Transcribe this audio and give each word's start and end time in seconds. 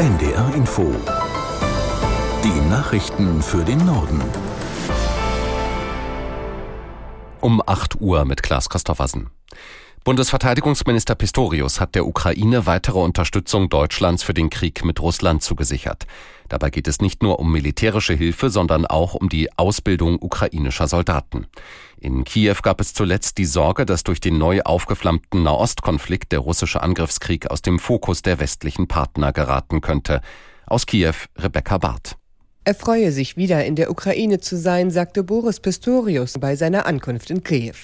NDR 0.00 0.54
Info. 0.54 0.94
Die 2.42 2.70
Nachrichten 2.70 3.42
für 3.42 3.62
den 3.62 3.84
Norden. 3.84 4.22
Um 7.42 7.62
8 7.66 8.00
Uhr 8.00 8.24
mit 8.24 8.42
Klaas 8.42 8.70
Christoffersen. 8.70 9.28
Bundesverteidigungsminister 10.02 11.14
Pistorius 11.14 11.78
hat 11.78 11.94
der 11.94 12.06
Ukraine 12.06 12.64
weitere 12.64 12.98
Unterstützung 12.98 13.68
Deutschlands 13.68 14.22
für 14.22 14.32
den 14.32 14.48
Krieg 14.48 14.82
mit 14.82 14.98
Russland 15.02 15.42
zugesichert. 15.42 16.06
Dabei 16.48 16.70
geht 16.70 16.88
es 16.88 17.02
nicht 17.02 17.22
nur 17.22 17.38
um 17.38 17.52
militärische 17.52 18.14
Hilfe, 18.14 18.48
sondern 18.48 18.86
auch 18.86 19.12
um 19.12 19.28
die 19.28 19.50
Ausbildung 19.58 20.16
ukrainischer 20.18 20.88
Soldaten. 20.88 21.46
In 22.00 22.24
Kiew 22.24 22.56
gab 22.62 22.80
es 22.80 22.94
zuletzt 22.94 23.36
die 23.36 23.44
Sorge, 23.44 23.84
dass 23.84 24.02
durch 24.02 24.20
den 24.20 24.38
neu 24.38 24.62
aufgeflammten 24.62 25.42
Nahostkonflikt 25.42 26.32
der 26.32 26.38
russische 26.38 26.82
Angriffskrieg 26.82 27.50
aus 27.50 27.60
dem 27.60 27.78
Fokus 27.78 28.22
der 28.22 28.40
westlichen 28.40 28.88
Partner 28.88 29.34
geraten 29.34 29.82
könnte. 29.82 30.22
Aus 30.66 30.86
Kiew 30.86 31.14
Rebecca 31.36 31.76
Barth. 31.76 32.19
Er 32.70 32.76
freue 32.76 33.10
sich, 33.10 33.36
wieder 33.36 33.64
in 33.64 33.74
der 33.74 33.90
Ukraine 33.90 34.38
zu 34.38 34.56
sein, 34.56 34.92
sagte 34.92 35.24
Boris 35.24 35.58
Pistorius 35.58 36.34
bei 36.38 36.54
seiner 36.54 36.86
Ankunft 36.86 37.28
in 37.28 37.42
Kiew. 37.42 37.74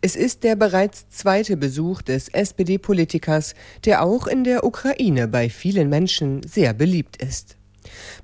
Es 0.00 0.16
ist 0.16 0.42
der 0.42 0.56
bereits 0.56 1.06
zweite 1.10 1.58
Besuch 1.58 2.00
des 2.00 2.30
SPD-Politikers, 2.30 3.54
der 3.84 4.02
auch 4.02 4.26
in 4.26 4.44
der 4.44 4.64
Ukraine 4.64 5.28
bei 5.28 5.50
vielen 5.50 5.90
Menschen 5.90 6.40
sehr 6.44 6.72
beliebt 6.72 7.22
ist. 7.22 7.58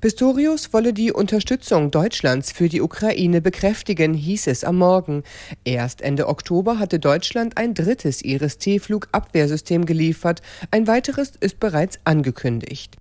Pistorius 0.00 0.72
wolle 0.72 0.94
die 0.94 1.12
Unterstützung 1.12 1.90
Deutschlands 1.90 2.52
für 2.52 2.70
die 2.70 2.80
Ukraine 2.80 3.42
bekräftigen, 3.42 4.14
hieß 4.14 4.46
es 4.46 4.64
am 4.64 4.76
Morgen. 4.76 5.24
Erst 5.64 6.00
Ende 6.00 6.26
Oktober 6.28 6.78
hatte 6.78 6.98
Deutschland 6.98 7.58
ein 7.58 7.74
drittes 7.74 8.22
Iris-T-Flugabwehrsystem 8.22 9.84
geliefert, 9.84 10.40
ein 10.70 10.86
weiteres 10.86 11.34
ist 11.38 11.60
bereits 11.60 11.98
angekündigt. 12.04 12.96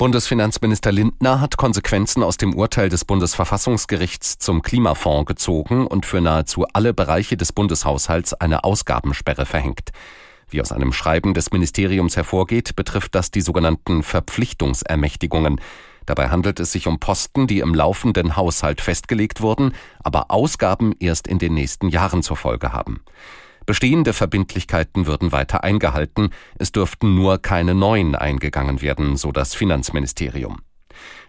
Bundesfinanzminister 0.00 0.92
Lindner 0.92 1.42
hat 1.42 1.58
Konsequenzen 1.58 2.22
aus 2.22 2.38
dem 2.38 2.54
Urteil 2.54 2.88
des 2.88 3.04
Bundesverfassungsgerichts 3.04 4.38
zum 4.38 4.62
Klimafonds 4.62 5.26
gezogen 5.26 5.86
und 5.86 6.06
für 6.06 6.22
nahezu 6.22 6.64
alle 6.72 6.94
Bereiche 6.94 7.36
des 7.36 7.52
Bundeshaushalts 7.52 8.32
eine 8.32 8.64
Ausgabensperre 8.64 9.44
verhängt. 9.44 9.90
Wie 10.48 10.62
aus 10.62 10.72
einem 10.72 10.94
Schreiben 10.94 11.34
des 11.34 11.52
Ministeriums 11.52 12.16
hervorgeht, 12.16 12.76
betrifft 12.76 13.14
das 13.14 13.30
die 13.30 13.42
sogenannten 13.42 14.02
Verpflichtungsermächtigungen. 14.02 15.60
Dabei 16.06 16.30
handelt 16.30 16.60
es 16.60 16.72
sich 16.72 16.86
um 16.86 16.98
Posten, 16.98 17.46
die 17.46 17.58
im 17.58 17.74
laufenden 17.74 18.36
Haushalt 18.36 18.80
festgelegt 18.80 19.42
wurden, 19.42 19.74
aber 20.02 20.30
Ausgaben 20.30 20.94
erst 20.98 21.28
in 21.28 21.38
den 21.38 21.52
nächsten 21.52 21.90
Jahren 21.90 22.22
zur 22.22 22.38
Folge 22.38 22.72
haben. 22.72 23.02
Bestehende 23.66 24.12
Verbindlichkeiten 24.12 25.06
würden 25.06 25.32
weiter 25.32 25.62
eingehalten, 25.64 26.30
es 26.58 26.72
dürften 26.72 27.14
nur 27.14 27.38
keine 27.38 27.74
neuen 27.74 28.14
eingegangen 28.14 28.82
werden, 28.82 29.16
so 29.16 29.32
das 29.32 29.54
Finanzministerium. 29.54 30.62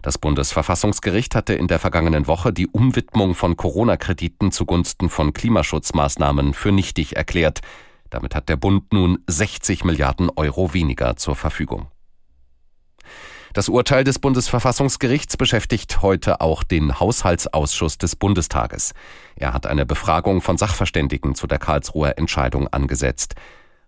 Das 0.02 0.18
Bundesverfassungsgericht 0.18 1.34
hatte 1.34 1.54
in 1.54 1.68
der 1.68 1.78
vergangenen 1.78 2.26
Woche 2.26 2.52
die 2.52 2.66
Umwidmung 2.66 3.34
von 3.34 3.56
Corona-Krediten 3.56 4.50
zugunsten 4.52 5.08
von 5.08 5.32
Klimaschutzmaßnahmen 5.32 6.54
für 6.54 6.72
nichtig 6.72 7.16
erklärt. 7.16 7.60
Damit 8.10 8.34
hat 8.34 8.48
der 8.48 8.56
Bund 8.56 8.92
nun 8.92 9.18
60 9.26 9.84
Milliarden 9.84 10.30
Euro 10.34 10.74
weniger 10.74 11.16
zur 11.16 11.36
Verfügung. 11.36 11.86
Das 13.52 13.68
Urteil 13.68 14.02
des 14.02 14.18
Bundesverfassungsgerichts 14.18 15.36
beschäftigt 15.36 16.00
heute 16.00 16.40
auch 16.40 16.62
den 16.62 16.98
Haushaltsausschuss 16.98 17.98
des 17.98 18.16
Bundestages. 18.16 18.94
Er 19.36 19.52
hat 19.52 19.66
eine 19.66 19.84
Befragung 19.84 20.40
von 20.40 20.56
Sachverständigen 20.56 21.34
zu 21.34 21.46
der 21.46 21.58
Karlsruher 21.58 22.16
Entscheidung 22.16 22.68
angesetzt. 22.68 23.34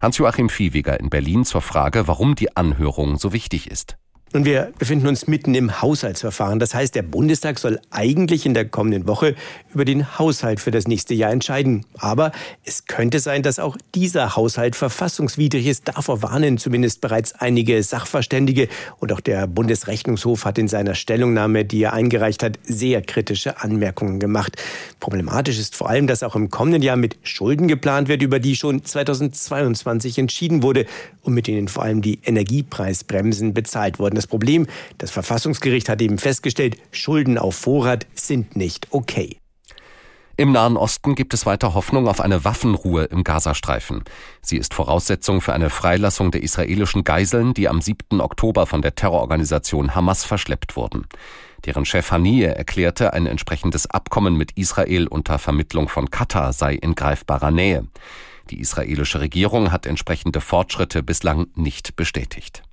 Hans-Joachim 0.02 0.50
Viehweger 0.50 1.00
in 1.00 1.08
Berlin 1.08 1.46
zur 1.46 1.62
Frage, 1.62 2.06
warum 2.06 2.34
die 2.34 2.54
Anhörung 2.54 3.16
so 3.16 3.32
wichtig 3.32 3.70
ist. 3.70 3.96
Und 4.34 4.44
wir 4.44 4.72
befinden 4.80 5.06
uns 5.06 5.28
mitten 5.28 5.54
im 5.54 5.80
Haushaltsverfahren. 5.80 6.58
Das 6.58 6.74
heißt, 6.74 6.96
der 6.96 7.04
Bundestag 7.04 7.60
soll 7.60 7.78
eigentlich 7.92 8.46
in 8.46 8.52
der 8.52 8.64
kommenden 8.64 9.06
Woche 9.06 9.36
über 9.72 9.84
den 9.84 10.18
Haushalt 10.18 10.58
für 10.58 10.72
das 10.72 10.88
nächste 10.88 11.14
Jahr 11.14 11.30
entscheiden. 11.30 11.86
Aber 11.98 12.32
es 12.64 12.86
könnte 12.86 13.20
sein, 13.20 13.44
dass 13.44 13.60
auch 13.60 13.76
dieser 13.94 14.34
Haushalt 14.34 14.74
verfassungswidrig 14.74 15.68
ist. 15.68 15.86
Davor 15.86 16.20
warnen 16.22 16.58
zumindest 16.58 17.00
bereits 17.00 17.32
einige 17.32 17.80
Sachverständige. 17.84 18.66
Und 18.98 19.12
auch 19.12 19.20
der 19.20 19.46
Bundesrechnungshof 19.46 20.46
hat 20.46 20.58
in 20.58 20.66
seiner 20.66 20.96
Stellungnahme, 20.96 21.64
die 21.64 21.84
er 21.84 21.92
eingereicht 21.92 22.42
hat, 22.42 22.58
sehr 22.64 23.02
kritische 23.02 23.62
Anmerkungen 23.62 24.18
gemacht. 24.18 24.60
Problematisch 24.98 25.60
ist 25.60 25.76
vor 25.76 25.88
allem, 25.88 26.08
dass 26.08 26.24
auch 26.24 26.34
im 26.34 26.50
kommenden 26.50 26.82
Jahr 26.82 26.96
mit 26.96 27.18
Schulden 27.22 27.68
geplant 27.68 28.08
wird, 28.08 28.20
über 28.20 28.40
die 28.40 28.56
schon 28.56 28.84
2022 28.84 30.18
entschieden 30.18 30.64
wurde 30.64 30.86
und 31.22 31.34
mit 31.34 31.46
denen 31.46 31.68
vor 31.68 31.84
allem 31.84 32.02
die 32.02 32.18
Energiepreisbremsen 32.24 33.54
bezahlt 33.54 34.00
wurden. 34.00 34.23
Das 34.24 34.30
Problem, 34.30 34.66
das 34.96 35.10
Verfassungsgericht 35.10 35.90
hat 35.90 36.00
eben 36.00 36.16
festgestellt, 36.16 36.78
Schulden 36.92 37.36
auf 37.36 37.56
Vorrat 37.56 38.06
sind 38.14 38.56
nicht 38.56 38.86
okay. 38.90 39.36
Im 40.38 40.50
Nahen 40.50 40.78
Osten 40.78 41.14
gibt 41.14 41.34
es 41.34 41.44
weiter 41.44 41.74
Hoffnung 41.74 42.08
auf 42.08 42.22
eine 42.22 42.42
Waffenruhe 42.42 43.04
im 43.04 43.22
Gazastreifen. 43.22 44.02
Sie 44.40 44.56
ist 44.56 44.72
Voraussetzung 44.72 45.42
für 45.42 45.52
eine 45.52 45.68
Freilassung 45.68 46.30
der 46.30 46.42
israelischen 46.42 47.04
Geiseln, 47.04 47.52
die 47.52 47.68
am 47.68 47.82
7. 47.82 48.22
Oktober 48.22 48.64
von 48.64 48.80
der 48.80 48.94
Terrororganisation 48.94 49.94
Hamas 49.94 50.24
verschleppt 50.24 50.74
wurden. 50.74 51.06
Deren 51.66 51.84
Chef 51.84 52.10
Haniyeh 52.10 52.46
erklärte, 52.46 53.12
ein 53.12 53.26
entsprechendes 53.26 53.84
Abkommen 53.90 54.38
mit 54.38 54.52
Israel 54.52 55.06
unter 55.06 55.38
Vermittlung 55.38 55.90
von 55.90 56.10
Katar 56.10 56.54
sei 56.54 56.72
in 56.76 56.94
greifbarer 56.94 57.50
Nähe. 57.50 57.86
Die 58.48 58.58
israelische 58.58 59.20
Regierung 59.20 59.70
hat 59.70 59.84
entsprechende 59.84 60.40
Fortschritte 60.40 61.02
bislang 61.02 61.48
nicht 61.54 61.94
bestätigt. 61.94 62.63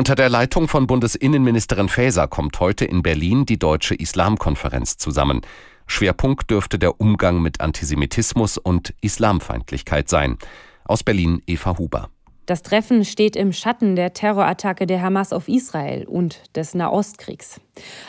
Unter 0.00 0.14
der 0.14 0.30
Leitung 0.30 0.66
von 0.66 0.86
Bundesinnenministerin 0.86 1.90
Faeser 1.90 2.26
kommt 2.26 2.58
heute 2.58 2.86
in 2.86 3.02
Berlin 3.02 3.44
die 3.44 3.58
Deutsche 3.58 3.94
Islamkonferenz 3.94 4.96
zusammen. 4.96 5.42
Schwerpunkt 5.86 6.50
dürfte 6.50 6.78
der 6.78 7.02
Umgang 7.02 7.42
mit 7.42 7.60
Antisemitismus 7.60 8.56
und 8.56 8.94
Islamfeindlichkeit 9.02 10.08
sein. 10.08 10.38
Aus 10.86 11.02
Berlin 11.02 11.42
Eva 11.46 11.76
Huber. 11.76 12.08
Das 12.46 12.62
Treffen 12.62 13.04
steht 13.04 13.36
im 13.36 13.52
Schatten 13.52 13.94
der 13.94 14.14
Terrorattacke 14.14 14.86
der 14.86 15.02
Hamas 15.02 15.34
auf 15.34 15.48
Israel 15.48 16.06
und 16.06 16.56
des 16.56 16.74
Nahostkriegs. 16.74 17.60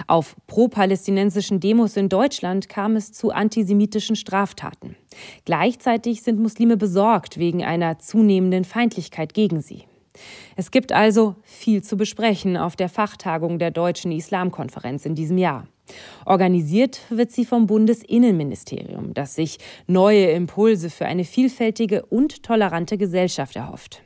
Auf 0.08 0.38
pro-palästinensischen 0.48 1.60
Demos 1.60 1.98
in 1.98 2.08
Deutschland 2.08 2.70
kam 2.70 2.96
es 2.96 3.12
zu 3.12 3.32
antisemitischen 3.32 4.16
Straftaten. 4.16 4.96
Gleichzeitig 5.44 6.22
sind 6.24 6.40
Muslime 6.40 6.78
besorgt 6.78 7.38
wegen 7.38 7.66
einer 7.66 8.00
zunehmenden 8.00 8.64
Feindlichkeit 8.64 9.34
gegen 9.34 9.60
sie. 9.60 9.84
Es 10.56 10.72
gibt 10.72 10.92
also 10.92 11.36
viel 11.44 11.84
zu 11.84 11.98
besprechen 11.98 12.58
auf 12.58 12.76
der 12.76 12.90
Fachtagung 12.90 13.60
der 13.60 13.72
Deutschen 13.72 14.12
Islamkonferenz 14.12 15.06
in 15.06 15.16
diesem 15.16 15.38
Jahr. 15.38 15.68
Organisiert 16.26 17.02
wird 17.10 17.32
sie 17.32 17.46
vom 17.46 17.68
Bundesinnenministerium, 17.68 19.14
das 19.14 19.36
sich 19.36 19.58
neue 19.88 20.32
Impulse 20.32 20.90
für 20.90 21.06
eine 21.06 21.26
vielfältige 21.26 22.06
und 22.06 22.44
tolerante 22.44 22.98
Gesellschaft 22.98 23.56
erhofft. 23.56 24.04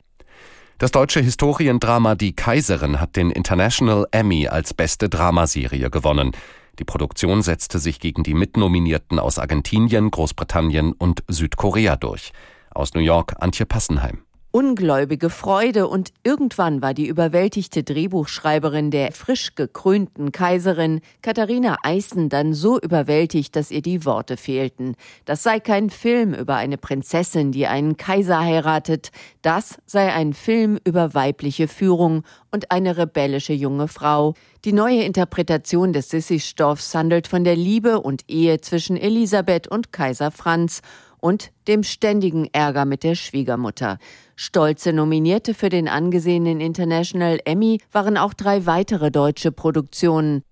Das 0.78 0.90
deutsche 0.90 1.20
Historiendrama 1.20 2.16
Die 2.16 2.36
Kaiserin 2.36 3.00
hat 3.00 3.16
den 3.16 3.30
International 3.30 4.06
Emmy 4.10 4.48
als 4.48 4.74
beste 4.74 5.08
Dramaserie 5.08 5.90
gewonnen. 5.90 6.32
Die 6.78 6.84
Produktion 6.84 7.40
setzte 7.40 7.78
sich 7.78 7.98
gegen 7.98 8.22
die 8.22 8.34
Mitnominierten 8.34 9.18
aus 9.18 9.38
Argentinien, 9.38 10.10
Großbritannien 10.10 10.92
und 10.92 11.22
Südkorea 11.28 11.96
durch. 11.96 12.32
Aus 12.70 12.92
New 12.92 13.00
York 13.00 13.34
Antje 13.38 13.64
Passenheim 13.64 14.25
ungläubige 14.56 15.28
Freude 15.28 15.86
und 15.86 16.14
irgendwann 16.24 16.80
war 16.80 16.94
die 16.94 17.06
überwältigte 17.06 17.82
Drehbuchschreiberin 17.82 18.90
der 18.90 19.12
frisch 19.12 19.54
gekrönten 19.54 20.32
Kaiserin 20.32 21.02
Katharina 21.20 21.76
Eisen 21.82 22.30
dann 22.30 22.54
so 22.54 22.80
überwältigt, 22.80 23.54
dass 23.54 23.70
ihr 23.70 23.82
die 23.82 24.06
Worte 24.06 24.38
fehlten. 24.38 24.94
Das 25.26 25.42
sei 25.42 25.60
kein 25.60 25.90
Film 25.90 26.32
über 26.32 26.54
eine 26.54 26.78
Prinzessin, 26.78 27.52
die 27.52 27.66
einen 27.66 27.98
Kaiser 27.98 28.40
heiratet, 28.40 29.10
das 29.42 29.76
sei 29.84 30.10
ein 30.14 30.32
Film 30.32 30.78
über 30.86 31.12
weibliche 31.12 31.68
Führung 31.68 32.22
und 32.50 32.70
eine 32.70 32.96
rebellische 32.96 33.52
junge 33.52 33.88
Frau. 33.88 34.32
Die 34.64 34.72
neue 34.72 35.02
Interpretation 35.02 35.92
des 35.92 36.08
Sissi-Stoffs 36.08 36.94
handelt 36.94 37.26
von 37.26 37.44
der 37.44 37.56
Liebe 37.56 38.00
und 38.00 38.22
Ehe 38.26 38.62
zwischen 38.62 38.96
Elisabeth 38.96 39.68
und 39.68 39.92
Kaiser 39.92 40.30
Franz 40.30 40.80
und 41.20 41.52
dem 41.68 41.82
ständigen 41.82 42.48
Ärger 42.52 42.84
mit 42.84 43.02
der 43.02 43.14
Schwiegermutter. 43.14 43.98
Stolze 44.36 44.92
Nominierte 44.92 45.54
für 45.54 45.68
den 45.68 45.88
angesehenen 45.88 46.60
International 46.60 47.38
Emmy 47.44 47.80
waren 47.92 48.16
auch 48.16 48.34
drei 48.34 48.66
weitere 48.66 49.10
deutsche 49.10 49.52
Produktionen. 49.52 50.42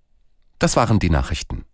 Das 0.59 0.75
waren 0.75 0.99
die 0.99 1.09
Nachrichten. 1.09 1.65